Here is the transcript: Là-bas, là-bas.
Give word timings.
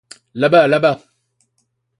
Là-bas, 0.33 0.67
là-bas. 0.67 0.99